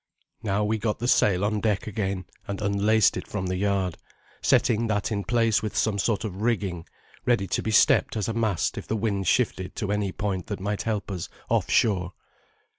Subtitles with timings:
[0.41, 3.97] Now we got the sail on deck again, and unlaced it from the yard,
[4.41, 6.87] setting that in place with some sort of rigging,
[7.23, 10.59] ready to be stepped as a mast if the wind shifted to any point that
[10.59, 12.13] might help us off shore.